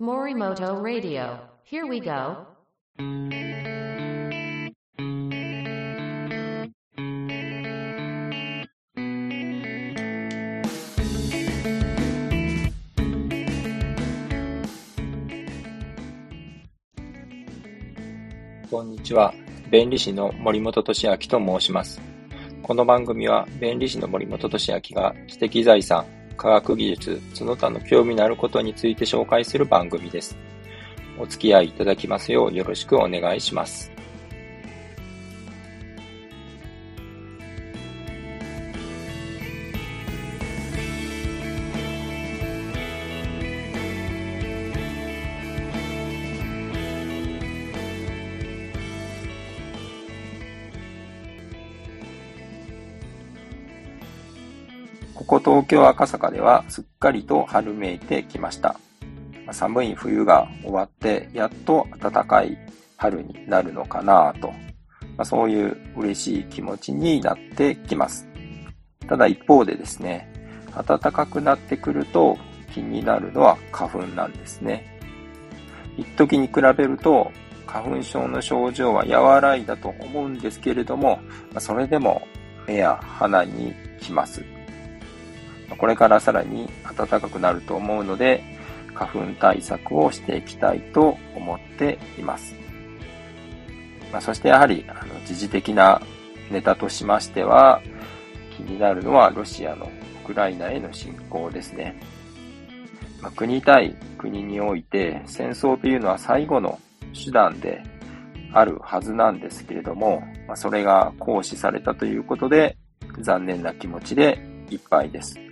[0.00, 1.40] Morimoto Radio.
[1.64, 2.46] Here we go.
[18.70, 19.34] こんにちは。
[19.68, 22.00] 弁理士の森本俊明と申します。
[22.62, 26.06] この番組は弁理士の森本俊明が知的財産、
[26.38, 30.38] 科学技術、その他の興味のあることについて紹介する番組です。
[31.18, 33.97] お付き合いいただきますようよろしくお願いします。
[55.18, 58.78] ここ東京赤坂ではすっかりと春めいてきました。
[59.50, 62.56] 寒い冬が終わってやっと暖かい
[62.96, 64.52] 春になるのかなと、
[65.16, 68.28] ま、そういう嬉しい気持ちになってきます。
[69.08, 70.32] ただ一方でですね、
[70.72, 72.38] 暖かくなってくると
[72.72, 75.00] 気になるのは花粉なんですね。
[75.96, 77.32] 一時に比べると
[77.66, 81.18] 花粉症の症状は和らいだと思うんですけれども、
[81.58, 82.22] それでも
[82.68, 84.44] 目や鼻にきます。
[85.78, 88.42] これからさらに暖かくなると思うので、
[88.94, 92.54] 花粉対策をしていきたいと思っています。
[94.12, 96.02] まあ、そしてやはり、あの、時事的な
[96.50, 97.80] ネタとしましては、
[98.56, 99.90] 気になるのはロシアの
[100.24, 102.00] ウクライナへの侵攻ですね。
[103.22, 106.78] まあ、国対国において戦争というのは最後の
[107.12, 107.82] 手段で
[108.52, 112.76] あるはずなんですけれども、まあ、それが行使されたということで
[113.20, 114.38] 残念な気持ちで
[114.70, 115.47] いっぱいです。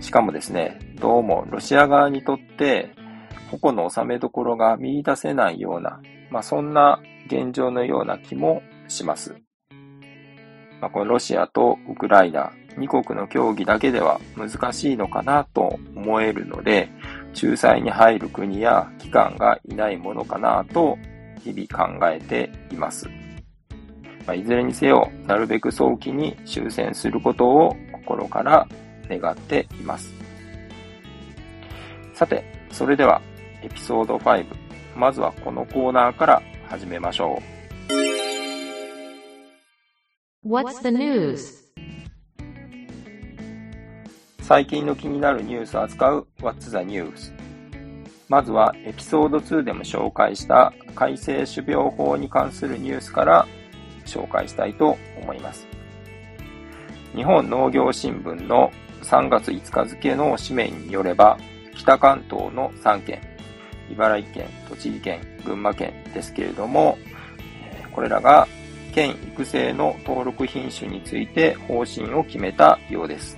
[0.00, 2.94] しかもですね、どうもロシア側にとって
[3.50, 6.00] 矛の収めどころが見出せないような、
[6.30, 9.34] まあそんな現状のような気もします。
[10.80, 16.90] まあ、このロシアとウクライナ、2国の協議だけでは難しいのかなと思えるので、
[17.40, 20.98] 仲裁に入る国や機関がいないものかなと
[21.42, 23.08] 日々考えています。
[24.26, 28.66] まあ、いずれにせよ、なるべく早期に終戦することを心から
[29.08, 30.12] 願っています。
[32.14, 33.20] さて、それでは
[33.62, 34.46] エピソード5、
[34.96, 37.42] まずはこのコーナーから始めましょ
[40.46, 41.62] What's the news?
[41.62, 41.64] う。
[44.42, 47.32] 最近の気になるニュースを扱う What's the News?
[48.28, 53.46] まずはエピソード2でも紹介した改正種苗法に関するニュースから
[54.04, 55.66] 紹介したいと思います。
[57.14, 58.70] 日本農業新聞の
[59.04, 61.38] 3月5日付の紙面によれば、
[61.76, 63.20] 北関東の3県、
[63.90, 66.98] 茨城県、栃木県、群馬県ですけれども、
[67.92, 68.48] これらが
[68.94, 73.36] 県育成の登録品種について方針を決めたようです。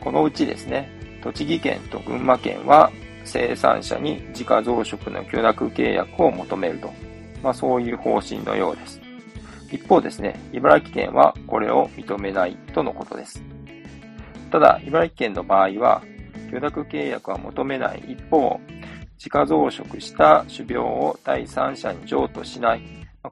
[0.00, 0.88] このうちですね、
[1.22, 2.90] 栃木県と群馬県は
[3.24, 6.90] 生産者に自家増殖の許諾契約を求めると、
[7.42, 9.00] まあそういう方針のようです。
[9.70, 13.42] 一方ですね、茨城県はこれを認めないとのことです。
[14.50, 16.02] ただ、茨城県の場合は、
[16.50, 18.60] 許諾契約は求めない一方、
[19.16, 22.82] 自家増殖した種苗を第三者に譲渡しない、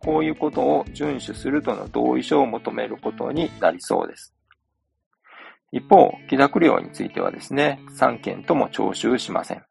[0.05, 4.35] こういうことを遵守するとの同意書を求めることになりそうです。
[5.73, 9.63] 一方、木諾量についてはですね、3県とも徴収しません。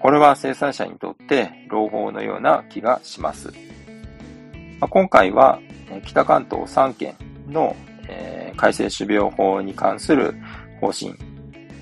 [0.00, 3.52] これは生産者にとって朗報のような気がします。
[4.80, 5.58] 今回は、
[6.06, 7.16] 北関東3県
[7.48, 7.76] の、
[8.08, 10.34] えー改正種苗法に関する
[10.80, 11.14] 方針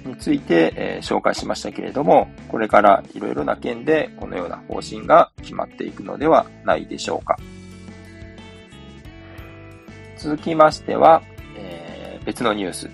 [0.07, 7.37] について、えー紹介しましたけれども、これからいろいろな県でこのような方針が決まっていくのではないでしょうか。
[10.17, 11.23] 続きましては、
[11.57, 12.91] えー別のニュース、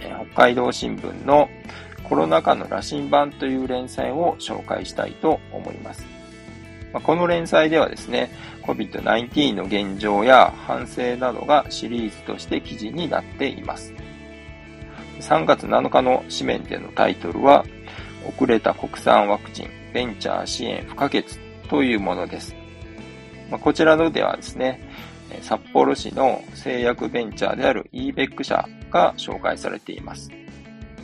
[0.00, 1.48] えー北海道新聞の
[2.08, 6.09] コロナ禍の羅針盤という連載を紹介したいと思います。
[6.92, 8.30] まあこの連載ではですね、
[8.62, 13.92] COVID-19 の現状や反省などがシリーズとして記事になっています。
[15.20, 17.64] 3月7日の紙面でのタイトルは、
[18.26, 21.24] 遅れた国産ワクチン、ベンチャー支援不可欠
[21.68, 22.54] というものです。
[23.50, 24.80] まあこちらのではですね、
[25.42, 30.30] 札幌市の製薬ベンチャーである eBEC 社が紹介されています。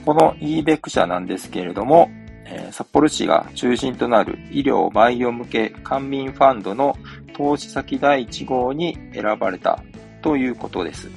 [0.05, 2.11] この eBEC 社なんですけれども、
[2.49, 6.97] え札幌市が中心となる医療バイオ向け官民ファンドの
[7.37, 9.83] 投資先第1号に選ばれた
[10.23, 11.09] ということです。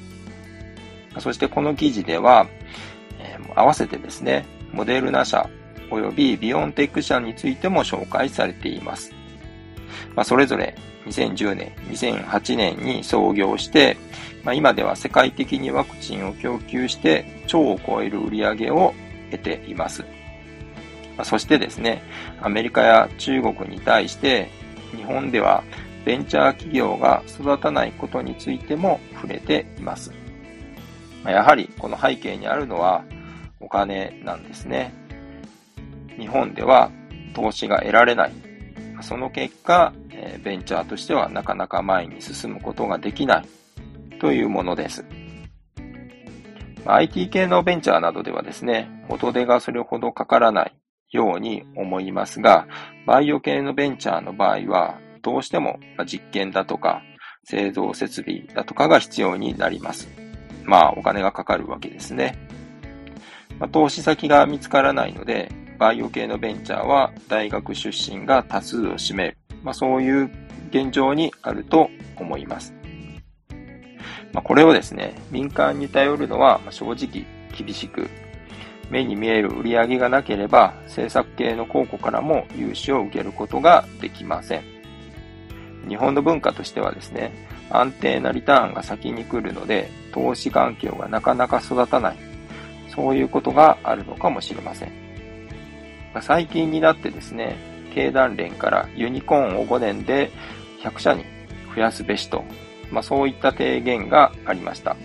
[1.20, 2.48] そしてこの記事では、
[3.20, 5.50] えー合わせてですね、モデルナ社、
[5.90, 9.12] 及びビオンテック社についても紹介されています。
[10.16, 10.76] まあ、それぞれ
[11.06, 13.98] 2010年、2008年に創業して、
[14.44, 18.94] まあ、今では世界的にワクチンを供給して超を超える売り上げを
[19.32, 20.06] 得ています。
[21.24, 22.04] そしてですね、
[22.42, 24.50] アメリカや中国に対して
[24.96, 25.64] 日本では
[26.06, 30.14] ベンチャー企業が育たないことについても触れています。
[31.26, 33.04] やはりこの背景にあるのは
[33.60, 34.94] お金なんですね。
[36.18, 36.92] 日本では
[37.34, 38.32] 投資が得られない。
[39.02, 39.94] その結果、
[40.44, 43.46] ベンチャーとしてはなかなか前に進むことができない
[44.20, 45.06] というものです。
[46.86, 50.74] IT 系のベンチャーなどではですね、元手がそれほどかからない
[51.12, 52.68] ように思いますが、
[53.06, 57.02] バイオ系のベンチャーの場合は、どうしても実験だとか
[57.44, 60.08] 製造設備だとかが必要になります。
[60.64, 62.38] まあ、お金がかかるわけですね。
[63.60, 69.38] まあ、投資先が見つからないので、バイオ系のベンチャーは大学出身が多数を占める。
[69.64, 70.30] まあ、そういう
[70.70, 72.74] 現状にあると思います。
[74.32, 77.26] まあ、これをですね、民間に頼るのは正直
[77.58, 78.08] 厳しく、
[78.90, 84.64] 目に見える売り上げがなければ、制作系の公庫からも融資を受けることができません。
[85.88, 87.32] 日本の文化としてはですね、
[87.70, 92.18] 安定なリターンが先に来るので、投資環境がなかなか育たない。
[92.88, 94.92] そういうことがあるのかもしれません。
[96.22, 97.56] 最近になってですね、
[97.94, 100.32] 経団連からユニコーンを5年で
[100.84, 101.24] 100社に
[101.76, 102.44] 増やすべしと、
[102.92, 104.96] まあ、そういった提言がありました。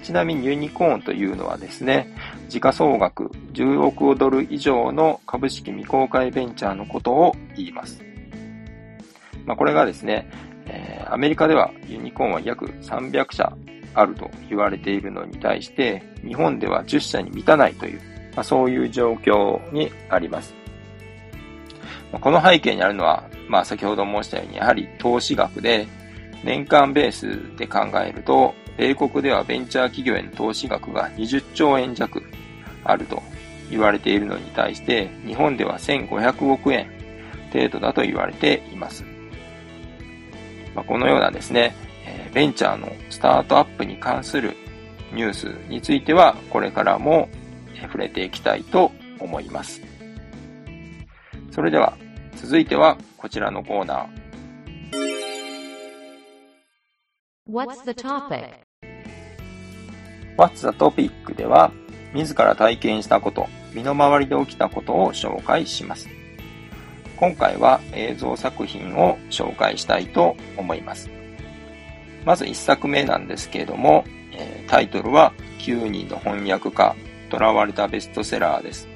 [0.00, 2.08] ちなみにユニコーンというのはですね、
[2.48, 8.02] 時価総額10億ドル以上の株式未公開ベンチャーのことを言います。
[9.44, 10.30] まあ、これがですね、
[10.66, 13.52] えー、アメリカではユニコーンは約300社
[13.94, 18.00] あると言われているのに対して、日本では10社に満たないという、
[18.34, 20.54] まあ、そういう状況にあります。
[22.20, 25.86] この背景にあるのは、まあ先ほど申したように、やはり投資額で、
[26.44, 32.22] 年間ベースで考えると、米国ではベンチャー企業への投資額が20兆円弱
[32.84, 33.22] あると
[33.70, 36.90] 言われているのに対して、日本では1500億円
[37.52, 39.04] 程度だと言われています。
[40.74, 41.74] まあ、このようなですね、
[42.32, 44.56] ベンチャーのスタートアップに関する
[45.12, 47.28] ニュースについては、これからも
[47.82, 49.82] 触れていきたいと思います。
[51.50, 51.92] それでは、
[52.36, 54.21] 続いてはこちらのコーナー。
[57.52, 58.64] What's the topic?
[60.38, 61.34] What's the topic?
[61.34, 61.70] では、
[62.14, 66.08] 自ら体験したこと、身の回りで起きたことを紹介します。
[67.18, 71.10] 今回は映像作品を紹介したいと思います。
[72.24, 76.96] まず1作目なんですけれども、えタイトルは9人の翻訳家、
[77.30, 78.88] 囚われたベストセラーです。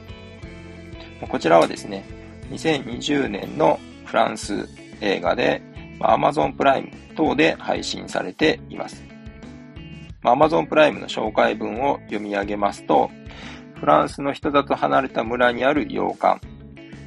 [1.29, 2.07] こちらはですね、
[2.51, 4.67] 2020年のフランス
[5.03, 5.61] 映画で
[6.01, 9.03] Amazon プライム等で配信されています。
[10.23, 13.11] Amazon プライムの紹介文を読み上げますと、
[13.75, 16.41] フランスの人里離れた村にある洋館、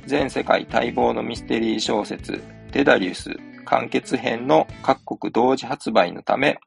[0.06, 2.41] 全世界待望のミステリー小説、
[2.71, 3.31] デダリウス
[3.65, 6.59] 完結編の各国同時発売のため、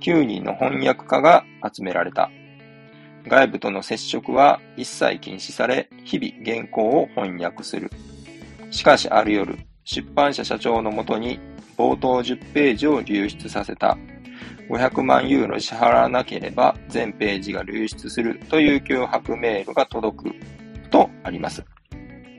[0.00, 2.30] 9人の翻訳家が集められた。
[3.26, 7.90] 外部との接触は一切禁止され、日々原稿を翻訳する。
[8.70, 11.40] しかしある夜、出版社社長のもとに
[11.82, 13.98] 冒頭10ページを流出させた。
[14.68, 21.64] 500万ユーロ支払わなければ全ページが流出するという脅迫メールが届くとあります。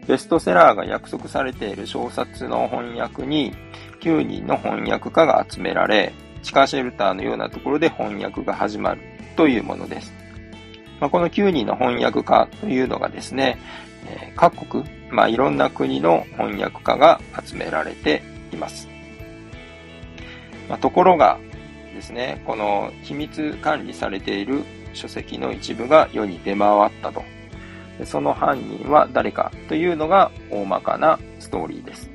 [0.08, 3.54] ベストセラーが約束されている小説の翻訳に
[4.00, 9.02] 9人の翻訳家が集められ、地下シェルターのようなところで翻訳が始まる
[9.36, 10.14] というものです。
[11.02, 13.58] まあ、この9人の翻訳家というのがですね、
[14.08, 18.24] えー、各国、まあ、いろんな国の翻訳家が集められて
[18.54, 18.93] います。
[20.74, 21.38] まあ、ところが
[21.94, 24.63] ですね、この秘密管理されている
[24.94, 27.24] 書籍の一部が世に出回ったと。
[28.06, 32.10] その犯人は誰かというのが大まかなストーリーです。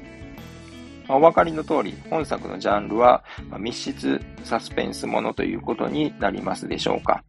[1.09, 3.23] お分かりの通り、本作のジャンルは
[3.57, 7.23] 密室サスペンスものということになりますでしょうか。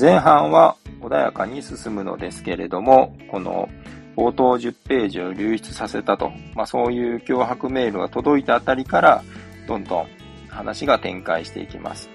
[0.00, 3.68] 前半は穏やかに進むのですけれども、この
[4.16, 9.24] 冒頭10ページを流出させたと、まあ、そういう脅迫メールが届いたあたりから、
[9.66, 10.06] どんどん
[10.48, 12.10] 話が展開していきます。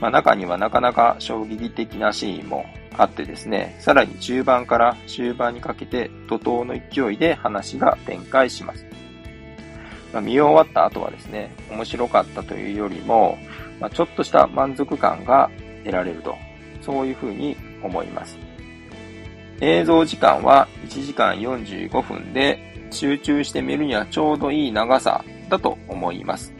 [0.00, 8.84] まあ、中にはなかなか衝撃的なシーンもあってですね、さらに中盤から終盤にかけて怒涛の勢いで話が展開します。
[10.12, 13.38] まあ、見終わった後はですね、面白かったというよりも、
[13.80, 15.50] まあ、ちょっとした満足感が
[15.84, 16.36] 得られると、
[16.80, 18.36] そういうふうに思います。
[19.60, 26.52] 映像時間は1時間45分で集中して見るにはちょうどいい長さだと思います。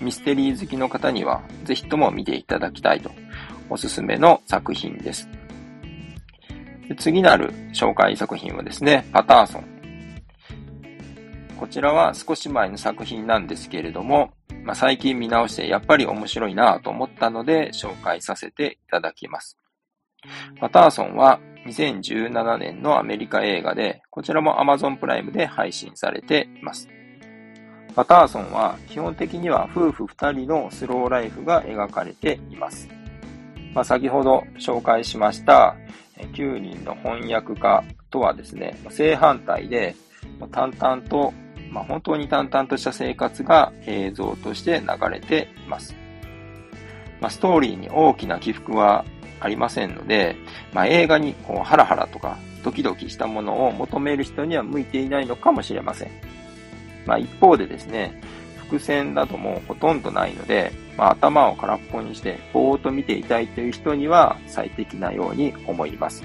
[0.00, 3.10] ミステリー好きの方にはぜひとも見ていただきたいと
[3.68, 5.28] おすすめの作品です。
[6.88, 9.64] で次なる紹介作品はですね、パターソン。
[11.56, 14.32] こちらは少し前の作品なんですけれども、
[14.64, 19.56] まあ、最近見直してやっぱり面白いなと思ったので紹介させていただきます。
[20.58, 26.88] パターソンは2017年のアメリカ映画で、こちらも Amazon プライムで配信されています。
[27.94, 32.88] パターソンは基本的には夫婦二人のスローライフが描かれています。
[33.74, 35.76] まあ、先ほど紹介しました
[36.18, 39.94] 9人の翻訳家とはですね、正反対で
[40.50, 41.32] 淡々と
[41.70, 45.94] まあ、本当に淡々とした生活が映像として流れています。
[47.20, 49.04] まあ、ストーリーに大きな起伏は
[49.40, 50.36] ありませんので、
[50.72, 56.10] まあ、映画にこうハラハラとかドキドキしたものを求める人には向いていないのかもしれません。
[57.10, 58.22] まあ、一方でですね、
[58.56, 66.22] 伏線などもほとんどないので、まあ、頭を空っぽにしてぼーっと見ていたいという人には最適なように思います。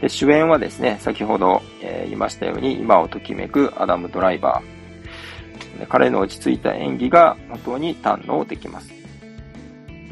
[0.00, 5.86] で主演はですね、先ほど、えー、言いましたように、今をときめくアダム・ドライバー。
[5.88, 8.92] 彼の落ち着いた演技が本当に堪能できます。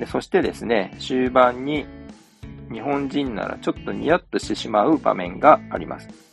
[0.01, 1.87] でそしてですね、終盤に
[2.73, 6.30] 日本人ならちょっとニヤッとしてしまう場面があります。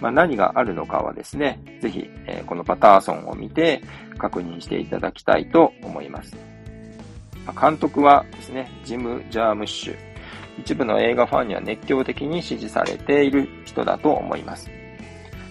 [0.00, 3.82] まあ、何があるのかはですね、ぜひ、えー、このパターソンを見て
[4.18, 6.36] 確認していただきたいと思います。
[7.46, 9.96] まあ、監督はですね、ジム・ジャームッシュ。
[10.58, 14.70] 一部の映画ファンには熱狂的に支持されている人だと思います。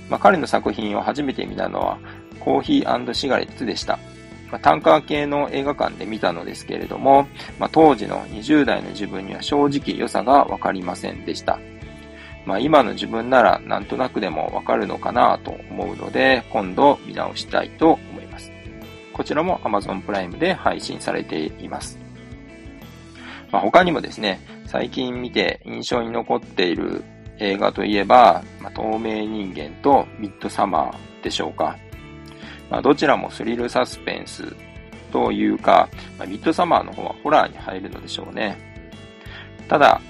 [0.10, 2.00] まあ、彼の作品を初めて見たのは
[2.40, 4.00] コーヒーシガレッツでした。
[4.52, 7.28] まあ、タンカー系の映画館で見たのですけれども、
[7.60, 11.60] まあ、当時の20代の自分には正直良さがわかりませんでした。
[12.50, 18.52] まあ、今の自分ならなんとなくでもわかるのかなと思うので、今度見直したいと思います。
[19.14, 22.00] こちらも Amazon プライムで配信されています。
[23.52, 27.04] まあ、他にもですね、最近見て印象に残っている
[27.38, 31.78] 映画といえば、まあ、透明人間とミッドサマーでしょうか。
[32.72, 34.56] まあ、どちらもスリルサスペンス
[35.12, 35.88] というか、
[36.18, 38.58] ま、ミッドサマーの方はホラーに入るのでしょうね。
[39.68, 40.02] ただ、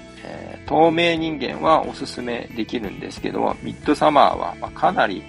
[0.70, 5.20] 透明人間はおすすめできるんですけど、ミッドサマーは、ま、かなり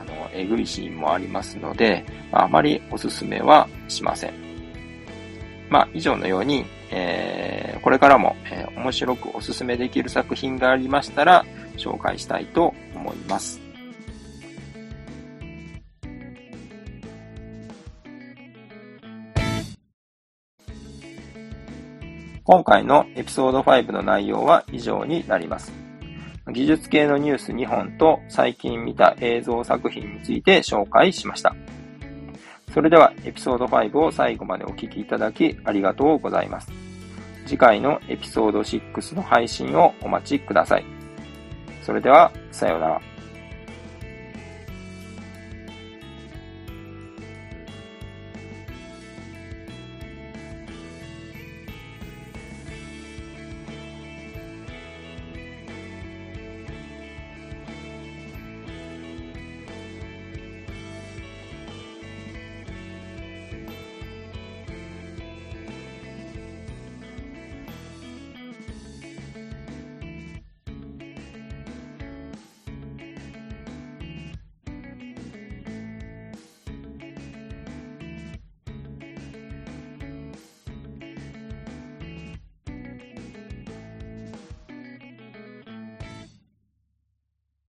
[0.00, 4.34] あのえぐいシーンもありますので、あ、あまりおすすめはしません。
[5.68, 11.44] まあ、以上のように、えー、これからも、えー、面白くおすすめできる作品がありましたら、
[11.76, 13.63] 紹介したいと思います。
[22.46, 25.72] 今回のエピソード5の内容は以上になります。
[26.52, 31.56] 技術系のニュース2本と最近見た映像作品について紹介しました。
[32.74, 36.70] それではエピソード5を最後までお聴きいただきありがとうございます。
[37.46, 40.84] 次回のエピソード6の配信をお待ちください。
[41.82, 43.13] それでは、さようなら。